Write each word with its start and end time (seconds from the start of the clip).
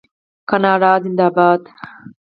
کاناډا 0.49 0.91
زنده 1.03 1.27
باد. 1.35 1.61